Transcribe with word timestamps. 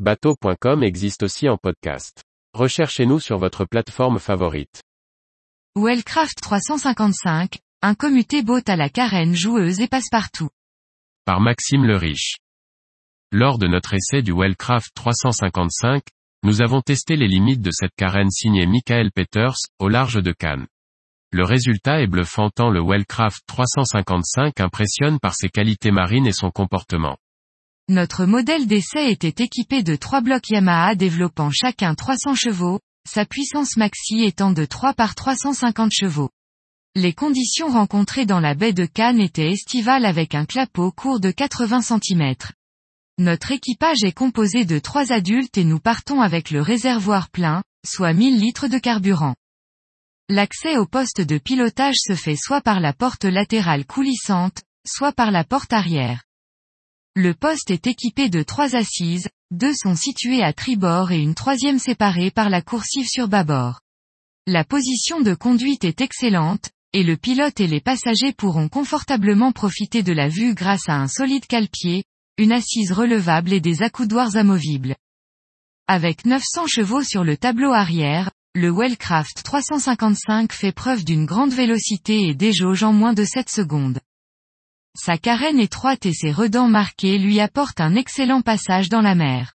Bateau.com 0.00 0.82
existe 0.82 1.22
aussi 1.22 1.48
en 1.48 1.56
podcast. 1.56 2.24
Recherchez-nous 2.52 3.20
sur 3.20 3.38
votre 3.38 3.64
plateforme 3.64 4.18
favorite. 4.18 4.82
Wellcraft 5.76 6.40
355, 6.40 7.60
un 7.80 7.94
commuté 7.94 8.42
boat 8.42 8.64
à 8.66 8.74
la 8.74 8.88
carène 8.88 9.36
joueuse 9.36 9.80
et 9.80 9.86
passe-partout. 9.86 10.48
Par 11.24 11.40
Maxime 11.40 11.84
le 11.84 11.96
Riche. 11.96 12.38
Lors 13.30 13.58
de 13.58 13.68
notre 13.68 13.94
essai 13.94 14.22
du 14.22 14.32
Wellcraft 14.32 14.90
355, 14.96 16.02
nous 16.42 16.60
avons 16.60 16.80
testé 16.80 17.14
les 17.14 17.28
limites 17.28 17.62
de 17.62 17.70
cette 17.70 17.94
carène 17.96 18.30
signée 18.30 18.66
Michael 18.66 19.12
Peters, 19.12 19.58
au 19.78 19.88
large 19.88 20.20
de 20.20 20.32
Cannes. 20.32 20.66
Le 21.30 21.44
résultat 21.44 22.00
est 22.00 22.08
bluffant 22.08 22.50
tant 22.50 22.70
le 22.70 22.82
Wellcraft 22.82 23.44
355 23.46 24.58
impressionne 24.58 25.20
par 25.20 25.36
ses 25.36 25.50
qualités 25.50 25.92
marines 25.92 26.26
et 26.26 26.32
son 26.32 26.50
comportement. 26.50 27.16
Notre 27.90 28.24
modèle 28.24 28.66
d'essai 28.66 29.10
était 29.10 29.44
équipé 29.44 29.82
de 29.82 29.94
trois 29.94 30.22
blocs 30.22 30.48
Yamaha 30.48 30.94
développant 30.94 31.50
chacun 31.50 31.94
300 31.94 32.34
chevaux, 32.34 32.80
sa 33.06 33.26
puissance 33.26 33.76
maxi 33.76 34.24
étant 34.24 34.52
de 34.52 34.64
3 34.64 34.94
par 34.94 35.14
350 35.14 35.92
chevaux. 35.92 36.30
Les 36.94 37.12
conditions 37.12 37.68
rencontrées 37.68 38.24
dans 38.24 38.40
la 38.40 38.54
baie 38.54 38.72
de 38.72 38.86
Cannes 38.86 39.20
étaient 39.20 39.50
estivales 39.50 40.06
avec 40.06 40.34
un 40.34 40.46
clapot 40.46 40.92
court 40.92 41.20
de 41.20 41.30
80 41.30 41.82
cm. 41.82 42.34
Notre 43.18 43.52
équipage 43.52 44.02
est 44.02 44.16
composé 44.16 44.64
de 44.64 44.78
trois 44.78 45.12
adultes 45.12 45.58
et 45.58 45.64
nous 45.64 45.78
partons 45.78 46.22
avec 46.22 46.50
le 46.50 46.62
réservoir 46.62 47.28
plein, 47.28 47.62
soit 47.84 48.14
1000 48.14 48.40
litres 48.40 48.68
de 48.68 48.78
carburant. 48.78 49.34
L'accès 50.30 50.78
au 50.78 50.86
poste 50.86 51.20
de 51.20 51.36
pilotage 51.36 51.96
se 51.98 52.14
fait 52.14 52.36
soit 52.36 52.62
par 52.62 52.80
la 52.80 52.94
porte 52.94 53.26
latérale 53.26 53.84
coulissante, 53.84 54.62
soit 54.86 55.12
par 55.12 55.30
la 55.30 55.44
porte 55.44 55.74
arrière. 55.74 56.22
Le 57.16 57.32
poste 57.32 57.70
est 57.70 57.86
équipé 57.86 58.28
de 58.28 58.42
trois 58.42 58.74
assises, 58.74 59.28
deux 59.52 59.72
sont 59.72 59.94
situées 59.94 60.42
à 60.42 60.52
tribord 60.52 61.12
et 61.12 61.20
une 61.20 61.36
troisième 61.36 61.78
séparée 61.78 62.32
par 62.32 62.50
la 62.50 62.60
coursive 62.60 63.06
sur 63.06 63.28
bâbord. 63.28 63.78
La 64.48 64.64
position 64.64 65.20
de 65.20 65.32
conduite 65.32 65.84
est 65.84 66.00
excellente, 66.00 66.70
et 66.92 67.04
le 67.04 67.16
pilote 67.16 67.60
et 67.60 67.68
les 67.68 67.80
passagers 67.80 68.32
pourront 68.32 68.68
confortablement 68.68 69.52
profiter 69.52 70.02
de 70.02 70.12
la 70.12 70.26
vue 70.26 70.54
grâce 70.54 70.88
à 70.88 70.96
un 70.96 71.06
solide 71.06 71.46
cale-pied, 71.46 72.02
une 72.36 72.50
assise 72.50 72.90
relevable 72.90 73.52
et 73.52 73.60
des 73.60 73.84
accoudoirs 73.84 74.34
amovibles. 74.34 74.96
Avec 75.86 76.24
900 76.24 76.66
chevaux 76.66 77.04
sur 77.04 77.22
le 77.22 77.36
tableau 77.36 77.72
arrière, 77.72 78.32
le 78.56 78.72
Wellcraft 78.72 79.44
355 79.44 80.52
fait 80.52 80.72
preuve 80.72 81.04
d'une 81.04 81.26
grande 81.26 81.52
vélocité 81.52 82.26
et 82.26 82.34
déjauge 82.34 82.82
en 82.82 82.92
moins 82.92 83.14
de 83.14 83.24
7 83.24 83.48
secondes. 83.48 84.00
Sa 84.96 85.18
carène 85.18 85.58
étroite 85.58 86.06
et 86.06 86.12
ses 86.12 86.30
redans 86.30 86.68
marqués 86.68 87.18
lui 87.18 87.40
apportent 87.40 87.80
un 87.80 87.96
excellent 87.96 88.42
passage 88.42 88.88
dans 88.88 89.00
la 89.00 89.16
mer. 89.16 89.54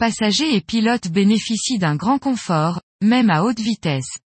Passagers 0.00 0.56
et 0.56 0.60
pilotes 0.60 1.08
bénéficient 1.08 1.78
d'un 1.78 1.94
grand 1.94 2.18
confort, 2.18 2.80
même 3.00 3.30
à 3.30 3.44
haute 3.44 3.60
vitesse. 3.60 4.18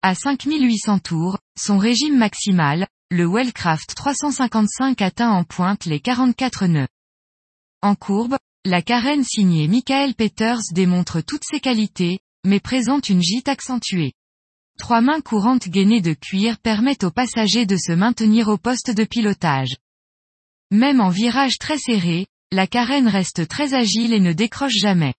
À 0.00 0.14
5800 0.14 0.98
tours, 1.00 1.38
son 1.58 1.76
régime 1.76 2.16
maximal, 2.16 2.88
le 3.10 3.28
Wellcraft 3.28 3.94
355 3.94 5.02
atteint 5.02 5.30
en 5.30 5.44
pointe 5.44 5.84
les 5.84 6.00
44 6.00 6.66
nœuds. 6.66 6.88
En 7.82 7.94
courbe, 7.94 8.38
la 8.64 8.80
carène 8.80 9.24
signée 9.24 9.68
Michael 9.68 10.14
Peters 10.14 10.62
démontre 10.72 11.20
toutes 11.20 11.44
ses 11.44 11.60
qualités, 11.60 12.20
mais 12.46 12.60
présente 12.60 13.10
une 13.10 13.22
gîte 13.22 13.48
accentuée. 13.48 14.14
Trois 14.78 15.02
mains 15.02 15.20
courantes 15.20 15.68
gainées 15.68 16.00
de 16.00 16.14
cuir 16.14 16.58
permettent 16.58 17.04
aux 17.04 17.10
passagers 17.10 17.66
de 17.66 17.76
se 17.76 17.92
maintenir 17.92 18.48
au 18.48 18.56
poste 18.56 18.90
de 18.90 19.04
pilotage. 19.04 19.76
Même 20.72 21.02
en 21.02 21.10
virage 21.10 21.58
très 21.58 21.76
serré, 21.76 22.26
la 22.50 22.66
carène 22.66 23.06
reste 23.06 23.46
très 23.46 23.74
agile 23.74 24.14
et 24.14 24.20
ne 24.20 24.32
décroche 24.32 24.72
jamais. 24.72 25.12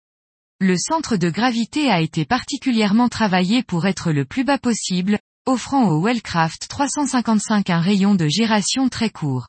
Le 0.59 0.75
centre 0.77 1.15
de 1.15 1.29
gravité 1.29 1.91
a 1.91 2.01
été 2.01 2.25
particulièrement 2.25 3.07
travaillé 3.07 3.61
pour 3.61 3.85
être 3.85 4.11
le 4.11 4.25
plus 4.25 4.43
bas 4.43 4.57
possible, 4.57 5.19
offrant 5.45 5.89
au 5.89 6.01
Wellcraft 6.01 6.67
355 6.67 7.69
un 7.69 7.81
rayon 7.81 8.15
de 8.15 8.25
giration 8.25 8.89
très 8.89 9.11
court. 9.11 9.45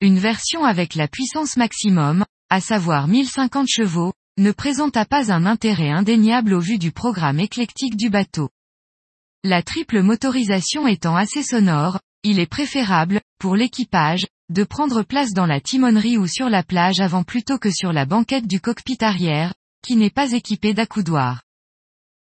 Une 0.00 0.18
version 0.18 0.64
avec 0.64 0.94
la 0.94 1.08
puissance 1.08 1.58
maximum, 1.58 2.24
à 2.48 2.62
savoir 2.62 3.06
1050 3.06 3.68
chevaux, 3.68 4.14
ne 4.38 4.50
présenta 4.50 5.04
pas 5.04 5.30
un 5.30 5.44
intérêt 5.44 5.90
indéniable 5.90 6.54
au 6.54 6.60
vu 6.60 6.78
du 6.78 6.90
programme 6.90 7.38
éclectique 7.38 7.98
du 7.98 8.08
bateau. 8.08 8.48
La 9.44 9.62
triple 9.62 10.00
motorisation 10.00 10.86
étant 10.86 11.16
assez 11.16 11.42
sonore, 11.42 11.98
il 12.24 12.38
est 12.38 12.46
préférable, 12.46 13.20
pour 13.38 13.56
l'équipage, 13.56 14.26
de 14.48 14.64
prendre 14.64 15.02
place 15.02 15.32
dans 15.32 15.46
la 15.46 15.60
timonerie 15.60 16.18
ou 16.18 16.26
sur 16.26 16.48
la 16.48 16.62
plage 16.62 17.00
avant 17.00 17.24
plutôt 17.24 17.58
que 17.58 17.70
sur 17.70 17.92
la 17.92 18.04
banquette 18.04 18.46
du 18.46 18.60
cockpit 18.60 18.98
arrière, 19.00 19.54
qui 19.82 19.96
n'est 19.96 20.10
pas 20.10 20.32
équipé 20.32 20.74
d'accoudoir. 20.74 21.42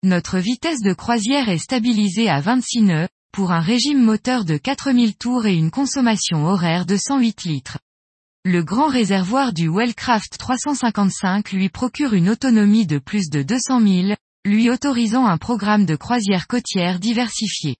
Notre 0.03 0.37
vitesse 0.37 0.81
de 0.81 0.93
croisière 0.93 1.49
est 1.49 1.57
stabilisée 1.57 2.29
à 2.29 2.39
26 2.39 2.81
nœuds, 2.81 3.07
pour 3.31 3.51
un 3.51 3.59
régime 3.59 4.03
moteur 4.03 4.45
de 4.45 4.57
4000 4.57 5.15
tours 5.15 5.45
et 5.45 5.55
une 5.55 5.71
consommation 5.71 6.45
horaire 6.45 6.85
de 6.85 6.97
108 6.97 7.43
litres. 7.45 7.79
Le 8.45 8.63
grand 8.63 8.87
réservoir 8.87 9.53
du 9.53 9.69
Wellcraft 9.69 10.37
355 10.37 11.51
lui 11.51 11.69
procure 11.69 12.13
une 12.13 12.29
autonomie 12.29 12.85
de 12.87 12.97
plus 12.97 13.29
de 13.29 13.43
200 13.43 13.81
000, 13.81 14.15
lui 14.45 14.69
autorisant 14.69 15.25
un 15.25 15.37
programme 15.37 15.85
de 15.85 15.95
croisière 15.95 16.47
côtière 16.47 16.99
diversifié. 16.99 17.75